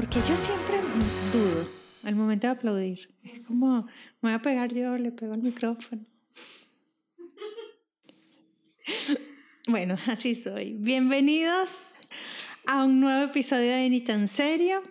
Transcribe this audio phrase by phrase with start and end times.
[0.00, 0.78] porque yo siempre
[1.30, 1.68] dudo
[2.04, 3.14] al momento de aplaudir.
[3.22, 3.82] Es como,
[4.22, 6.06] me voy a pegar yo, le pego al micrófono.
[9.68, 10.72] Bueno, así soy.
[10.78, 11.68] Bienvenidos
[12.66, 14.82] a un nuevo episodio de Ni tan serio.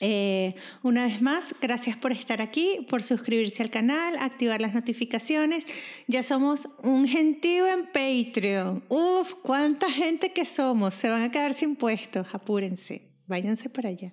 [0.00, 5.64] Eh, una vez más, gracias por estar aquí, por suscribirse al canal, activar las notificaciones.
[6.08, 8.82] Ya somos un gentío en Patreon.
[8.88, 10.94] Uf, cuánta gente que somos.
[10.94, 12.26] Se van a quedar sin puestos.
[12.32, 14.12] Apúrense, váyanse para allá.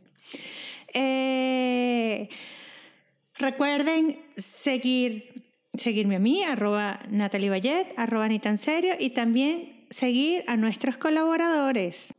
[0.93, 2.29] Eh,
[3.35, 5.43] recuerden seguir,
[5.73, 10.95] seguirme a mí, arroba Natalie Ballet, arroba ni tan serio, y también seguir a nuestros
[10.97, 12.13] colaboradores.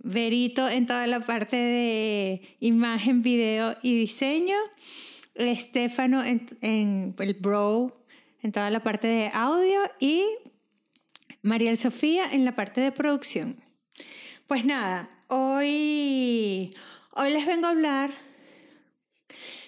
[0.00, 4.56] Verito en toda la parte de imagen, video y diseño.
[5.34, 8.04] Estefano en, en el Bro
[8.44, 10.22] en toda la parte de audio y
[11.42, 13.56] Mariel Sofía en la parte de producción.
[14.46, 16.72] Pues nada, hoy,
[17.10, 18.10] hoy les vengo a hablar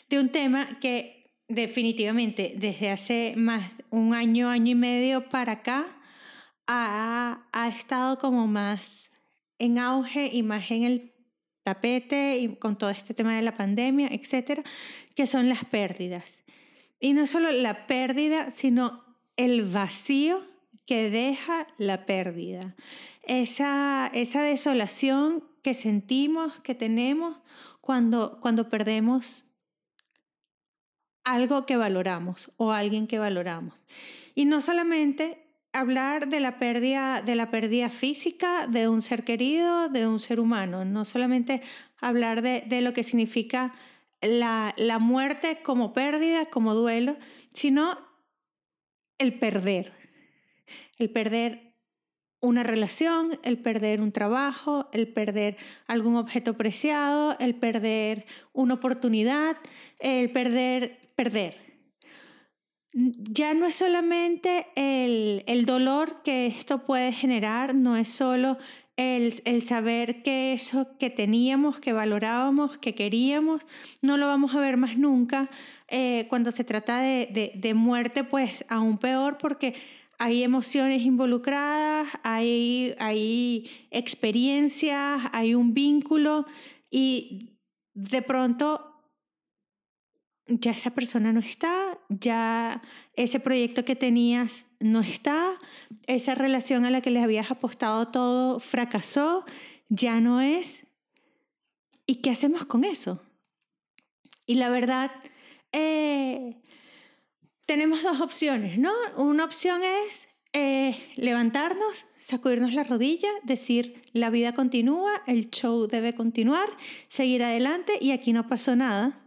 [0.08, 5.86] de un tema que definitivamente desde hace más un año, año y medio para acá
[6.68, 8.88] ha, ha estado como más
[9.58, 11.12] en auge y más en el
[11.64, 14.62] tapete y con todo este tema de la pandemia, etcétera,
[15.16, 16.30] que son las pérdidas.
[17.00, 19.04] Y no solo la pérdida, sino
[19.36, 20.46] el vacío
[20.86, 22.76] que deja la pérdida.
[23.24, 27.38] Esa, esa desolación que sentimos, que tenemos
[27.80, 29.44] cuando, cuando perdemos
[31.24, 33.74] algo que valoramos o alguien que valoramos.
[34.36, 39.88] Y no solamente hablar de la pérdida, de la pérdida física de un ser querido,
[39.88, 41.62] de un ser humano, no solamente
[42.00, 43.74] hablar de, de lo que significa
[44.20, 47.16] la, la muerte como pérdida, como duelo,
[47.52, 47.98] sino
[49.18, 49.90] el perder,
[50.96, 51.65] el perder
[52.40, 59.56] una relación, el perder un trabajo, el perder algún objeto preciado, el perder una oportunidad,
[59.98, 61.66] el perder, perder
[62.96, 68.56] ya no es solamente el, el, dolor que esto puede generar, no es solo
[68.96, 73.66] el, el, saber que eso que teníamos, que valorábamos, que queríamos,
[74.00, 75.50] no lo vamos a ver más nunca.
[75.88, 79.74] Eh, cuando se trata de, de, de, muerte, pues aún peor porque
[80.18, 86.46] hay emociones involucradas, hay, hay experiencias, hay un vínculo
[86.90, 87.58] y
[87.94, 88.96] de pronto
[90.46, 92.82] ya esa persona no está, ya
[93.14, 95.58] ese proyecto que tenías no está,
[96.06, 99.44] esa relación a la que les habías apostado todo fracasó,
[99.88, 100.84] ya no es.
[102.06, 103.20] ¿Y qué hacemos con eso?
[104.46, 105.10] Y la verdad,
[105.72, 106.62] eh,
[107.66, 108.92] tenemos dos opciones, ¿no?
[109.16, 116.14] Una opción es eh, levantarnos, sacudirnos la rodilla, decir, la vida continúa, el show debe
[116.14, 116.68] continuar,
[117.08, 119.20] seguir adelante y aquí no pasó nada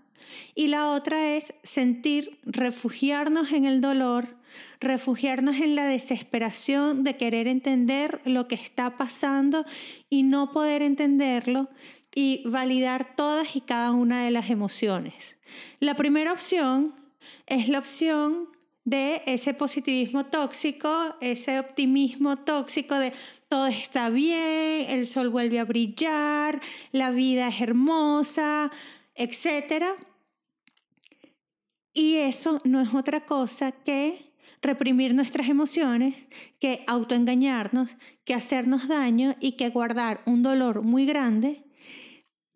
[0.56, 4.38] y la otra es sentir, refugiarnos en el dolor,
[4.80, 9.66] refugiarnos en la desesperación de querer entender lo que está pasando
[10.10, 11.70] y no poder entenderlo
[12.16, 15.36] y validar todas y cada una de las emociones.
[15.80, 16.94] La primera opción
[17.46, 18.50] es la opción
[18.86, 23.14] de ese positivismo tóxico, ese optimismo tóxico de
[23.48, 26.60] todo está bien, el sol vuelve a brillar,
[26.92, 28.72] la vida es hermosa,
[29.16, 29.96] etcétera.
[31.94, 36.16] Y eso no es otra cosa que reprimir nuestras emociones,
[36.60, 41.64] que autoengañarnos, que hacernos daño y que guardar un dolor muy grande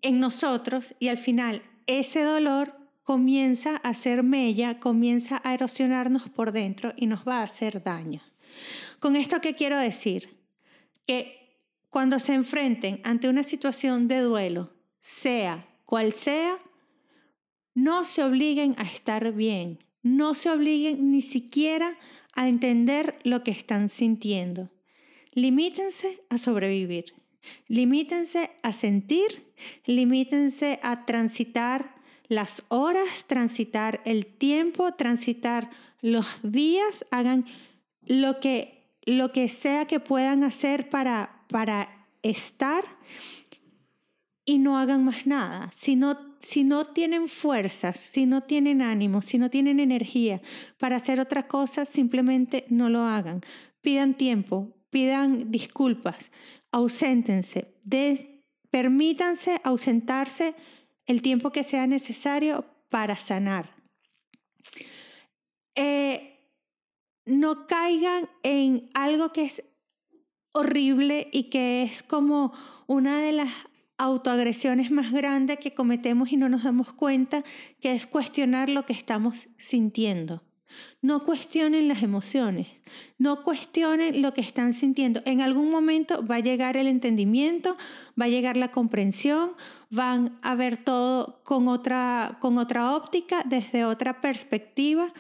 [0.01, 6.51] en nosotros y al final ese dolor comienza a ser mella, comienza a erosionarnos por
[6.51, 8.21] dentro y nos va a hacer daño.
[8.99, 10.37] Con esto, ¿qué quiero decir?
[11.05, 11.59] Que
[11.89, 16.57] cuando se enfrenten ante una situación de duelo, sea cual sea,
[17.75, 21.97] no se obliguen a estar bien, no se obliguen ni siquiera
[22.35, 24.71] a entender lo que están sintiendo.
[25.33, 27.13] Limítense a sobrevivir,
[27.67, 29.53] limítense a sentir,
[29.85, 31.95] limítense a transitar
[32.27, 35.69] las horas, transitar el tiempo, transitar
[36.01, 37.45] los días, hagan
[38.01, 42.83] lo que, lo que sea que puedan hacer para, para estar
[44.45, 45.69] y no hagan más nada.
[45.73, 50.41] Si no si no tienen fuerzas, si no tienen ánimo, si no tienen energía
[50.77, 53.39] para hacer otra cosa, simplemente no lo hagan.
[53.81, 56.17] Pidan tiempo, pidan disculpas,
[56.69, 57.73] auséntense,
[58.69, 60.53] permítanse ausentarse
[61.05, 63.75] el tiempo que sea necesario para sanar.
[65.75, 66.39] Eh,
[67.25, 69.63] no caigan en algo que es
[70.53, 72.53] horrible y que es como
[72.87, 73.49] una de las
[73.97, 77.43] autoagresiones más grandes que cometemos y no nos damos cuenta,
[77.79, 80.43] que es cuestionar lo que estamos sintiendo.
[81.01, 82.67] No cuestionen las emociones,
[83.19, 85.21] no cuestionen lo que están sintiendo.
[85.25, 87.77] En algún momento va a llegar el entendimiento,
[88.19, 89.51] va a llegar la comprensión,
[89.93, 95.13] van a ver todo con otra, con otra óptica, desde otra perspectiva,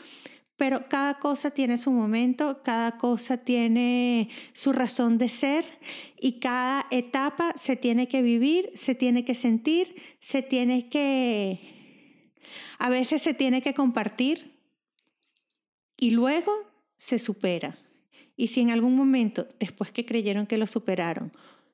[0.57, 5.65] pero cada cosa tiene su momento, cada cosa tiene su razón de ser
[6.19, 11.59] y cada etapa se tiene que vivir, se tiene que sentir, se tiene que,
[12.79, 14.57] a veces se tiene que compartir
[15.97, 16.51] y luego
[16.95, 17.77] se supera.
[18.35, 21.31] Y si en algún momento, después que creyeron que lo superaron,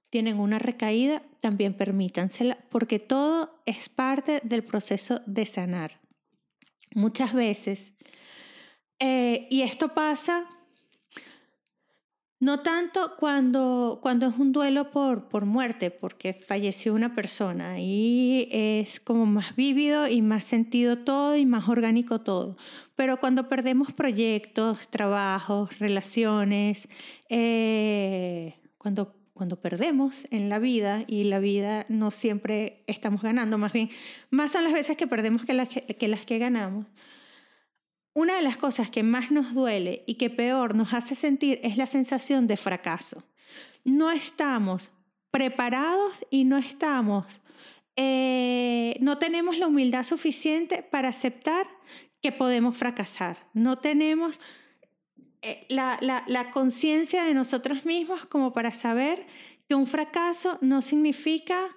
[0.09, 5.99] tienen una recaída, también permítansela, porque todo es parte del proceso de sanar.
[6.95, 7.93] Muchas veces,
[8.99, 10.47] eh, y esto pasa
[12.41, 18.47] no tanto cuando, cuando es un duelo por, por muerte, porque falleció una persona y
[18.51, 22.55] es como más vívido y más sentido todo y más orgánico todo.
[22.95, 26.87] Pero cuando perdemos proyectos, trabajos, relaciones,
[27.27, 33.71] eh, cuando, cuando perdemos en la vida y la vida no siempre estamos ganando, más
[33.71, 33.89] bien,
[34.31, 36.87] más son las veces que perdemos que las que, las que ganamos
[38.13, 41.77] una de las cosas que más nos duele y que peor nos hace sentir es
[41.77, 43.23] la sensación de fracaso.
[43.85, 44.91] No estamos
[45.31, 47.39] preparados y no estamos,
[47.95, 51.65] eh, no tenemos la humildad suficiente para aceptar
[52.21, 53.37] que podemos fracasar.
[53.53, 54.37] No tenemos
[55.41, 59.25] eh, la, la conciencia de nosotros mismos como para saber
[59.67, 61.69] que un fracaso no significa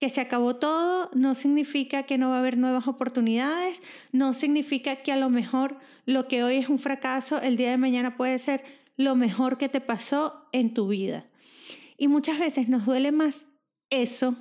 [0.00, 3.80] que se acabó todo no significa que no va a haber nuevas oportunidades,
[4.12, 7.76] no significa que a lo mejor lo que hoy es un fracaso, el día de
[7.76, 8.64] mañana puede ser
[8.96, 11.26] lo mejor que te pasó en tu vida.
[11.98, 13.46] Y muchas veces nos duele más
[13.90, 14.34] eso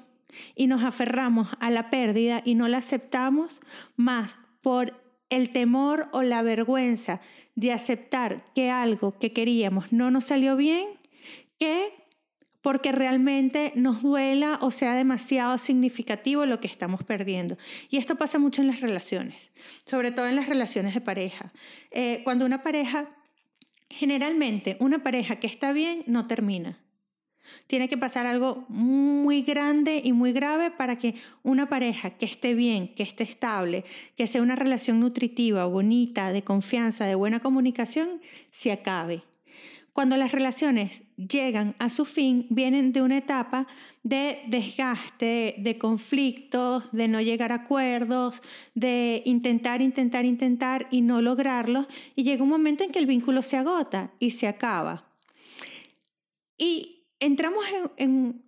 [0.56, 3.60] y nos aferramos a la pérdida y no la aceptamos
[3.98, 7.22] más por el temor o la vergüenza
[7.56, 10.88] de aceptar que algo que queríamos no nos salió bien
[11.60, 11.94] que
[12.62, 17.58] porque realmente nos duela o sea demasiado significativo lo que estamos perdiendo.
[17.90, 19.52] Y esto pasa mucho en las relaciones,
[19.86, 21.54] sobre todo en las relaciones de pareja.
[21.92, 23.10] Eh, cuando una pareja,
[23.90, 26.80] generalmente una pareja que está bien no termina.
[27.68, 32.54] Tiene que pasar algo muy grande y muy grave para que una pareja que esté
[32.54, 33.86] bien, que esté estable,
[34.16, 39.24] que sea una relación nutritiva, bonita, de confianza, de buena comunicación, se acabe.
[39.94, 43.68] Cuando las relaciones llegan a su fin, vienen de una etapa
[44.04, 48.42] de desgaste, de conflictos, de no llegar a acuerdos,
[48.76, 51.88] de intentar, intentar, intentar y no lograrlo.
[52.16, 55.06] Y llega un momento en que el vínculo se agota y se acaba.
[56.58, 57.66] Y entramos
[57.98, 58.44] en,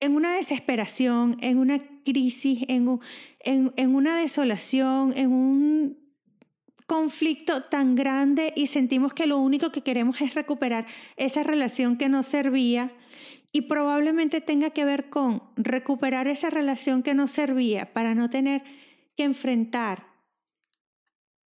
[0.00, 2.88] una desesperación, en una crisis, en,
[3.94, 5.98] una desolación, en un
[6.86, 12.08] conflicto tan grande y sentimos que lo único que queremos es recuperar esa relación que
[12.08, 12.92] nos servía
[13.52, 18.62] y probablemente tenga que ver con recuperar esa relación que nos servía para no tener
[19.16, 20.06] que enfrentar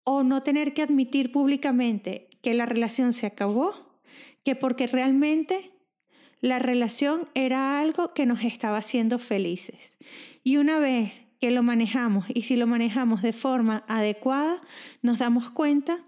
[0.03, 3.75] o no tener que admitir públicamente que la relación se acabó,
[4.45, 5.70] que porque realmente
[6.41, 9.95] la relación era algo que nos estaba haciendo felices.
[10.43, 14.61] Y una vez que lo manejamos y si lo manejamos de forma adecuada,
[15.03, 15.99] nos damos cuenta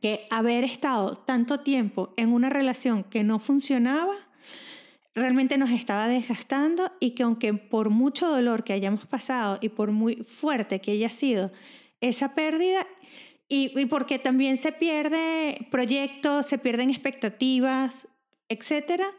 [0.00, 4.14] que haber estado tanto tiempo en una relación que no funcionaba,
[5.14, 9.90] realmente nos estaba desgastando y que aunque por mucho dolor que hayamos pasado y por
[9.90, 11.52] muy fuerte que haya sido
[12.00, 12.86] esa pérdida,
[13.52, 18.06] y, porque también se pierde proyectos, se pierden expectativas,
[18.48, 19.12] etcétera,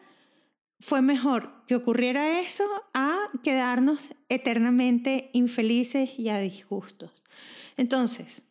[0.81, 7.23] fue mejor que ocurriera eso a quedarnos eternamente infelices y a disgustos.
[7.77, 8.41] Entonces,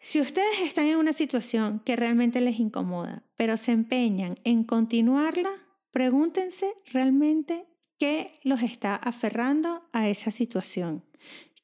[0.00, 5.50] si ustedes están en una situación que realmente les incomoda, pero se empeñan en continuarla,
[5.90, 7.66] pregúntense realmente
[7.98, 11.04] qué los está aferrando a esa situación,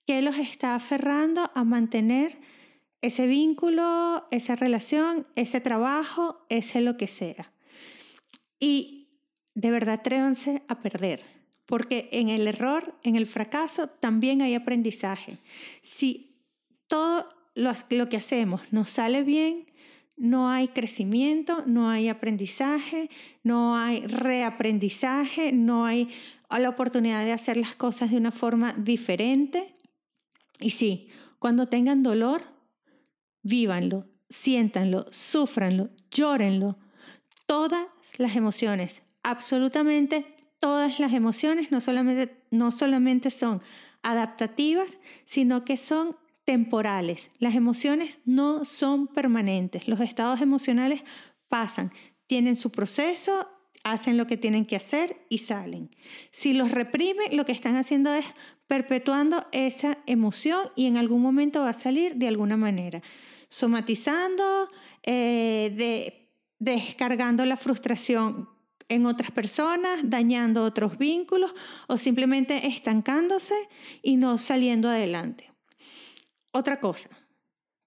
[0.07, 2.39] qué los está aferrando a mantener
[3.01, 7.53] ese vínculo, esa relación, ese trabajo, ese lo que sea.
[8.59, 8.96] Y
[9.57, 11.25] de verdad atrévanse a perder,
[11.65, 15.39] porque en el error, en el fracaso, también hay aprendizaje.
[15.81, 16.37] Si
[16.87, 19.67] todo lo, que hacemos nos sale bien,
[20.19, 23.09] no hay crecimiento, no hay aprendizaje,
[23.43, 26.11] no hay reaprendizaje, no hay
[26.51, 29.75] la oportunidad de hacer las cosas de una forma diferente.
[30.61, 31.09] Y sí,
[31.39, 32.43] cuando tengan dolor,
[33.43, 36.79] vívanlo, siéntanlo, sufranlo, llórenlo.
[37.47, 37.87] Todas
[38.19, 40.25] las emociones absolutamente
[40.61, 43.61] todas las emociones no solamente, no solamente son
[44.03, 44.89] adaptativas,
[45.25, 47.31] sino que son temporales.
[47.41, 49.89] Las emociones no son permanentes.
[49.89, 51.03] Los estados emocionales
[51.49, 51.91] pasan,
[52.29, 53.49] tienen su proceso,
[53.83, 55.91] hacen lo que tienen que hacer y salen.
[56.31, 58.27] Si los reprimen, lo que están haciendo es
[58.69, 63.03] perpetuando esa emoción y en algún momento va a salir de alguna manera,
[63.49, 64.71] somatizando,
[65.03, 66.31] eh,
[66.61, 68.56] descargando la frustración
[68.89, 71.53] en otras personas, dañando otros vínculos
[71.89, 73.55] o simplemente estancándose
[74.03, 75.51] y no saliendo adelante.
[76.53, 77.11] Otra cosa,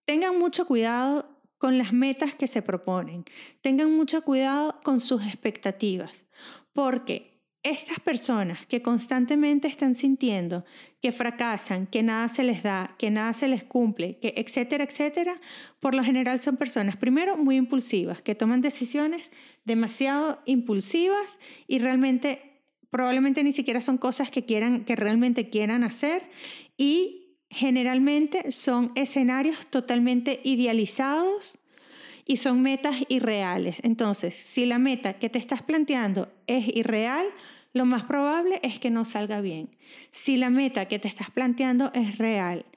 [0.06, 3.26] tengan mucho cuidado con las metas que se proponen,
[3.62, 6.26] tengan mucho cuidado con sus expectativas,
[6.74, 7.29] porque
[7.64, 10.64] estas personas que constantemente están sintiendo
[11.02, 15.40] que fracasan, que nada se les da, que nada se les cumple, que etcétera, etcétera,
[15.80, 19.30] por lo general son personas, primero, muy impulsivas, que toman decisiones
[19.66, 21.38] demasiado impulsivas
[21.68, 26.24] y realmente probablemente ni siquiera son cosas que quieran que realmente quieran hacer
[26.78, 31.60] y generalmente son escenarios totalmente idealizados
[32.30, 33.80] y son metas irreales.
[33.82, 37.26] Entonces, si la meta que te estás planteando es irreal,
[37.74, 39.76] lo más probable es que no salga bien.
[40.12, 42.68] Si la meta que te estás planteando es real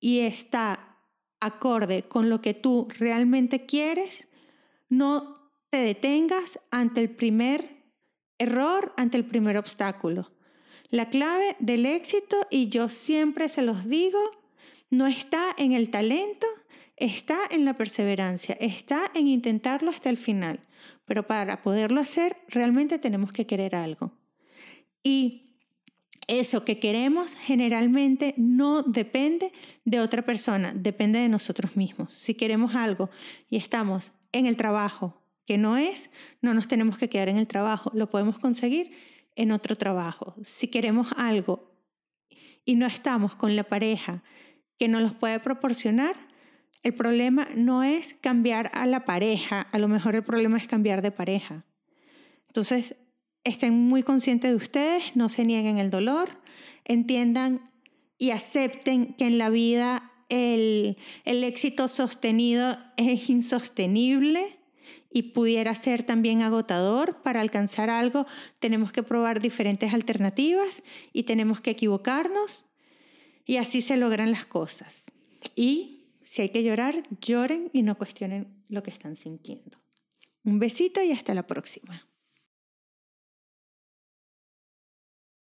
[0.00, 0.98] y está
[1.38, 4.26] acorde con lo que tú realmente quieres,
[4.88, 5.34] no
[5.70, 7.84] te detengas ante el primer
[8.38, 10.32] error, ante el primer obstáculo.
[10.88, 14.18] La clave del éxito, y yo siempre se los digo,
[14.90, 16.46] no está en el talento,
[16.96, 20.60] está en la perseverancia, está en intentarlo hasta el final.
[21.04, 24.12] Pero para poderlo hacer, realmente tenemos que querer algo.
[25.02, 25.46] Y
[26.26, 29.52] eso que queremos generalmente no depende
[29.84, 32.12] de otra persona, depende de nosotros mismos.
[32.14, 33.10] Si queremos algo
[33.48, 36.10] y estamos en el trabajo que no es,
[36.42, 38.90] no nos tenemos que quedar en el trabajo, lo podemos conseguir
[39.36, 40.34] en otro trabajo.
[40.42, 41.72] Si queremos algo
[42.64, 44.24] y no estamos con la pareja
[44.78, 46.14] que nos los puede proporcionar,
[46.82, 51.02] el problema no es cambiar a la pareja, a lo mejor el problema es cambiar
[51.02, 51.64] de pareja.
[52.46, 52.94] Entonces,
[53.42, 56.28] estén muy conscientes de ustedes, no se nieguen el dolor,
[56.84, 57.72] entiendan
[58.18, 64.58] y acepten que en la vida el, el éxito sostenido es insostenible
[65.10, 67.22] y pudiera ser también agotador.
[67.22, 68.26] Para alcanzar algo
[68.58, 72.65] tenemos que probar diferentes alternativas y tenemos que equivocarnos
[73.46, 75.04] y así se logran las cosas.
[75.54, 79.78] Y si hay que llorar, lloren y no cuestionen lo que están sintiendo.
[80.44, 82.06] Un besito y hasta la próxima.